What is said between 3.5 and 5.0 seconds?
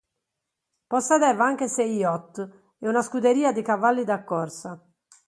di cavalli da corsa.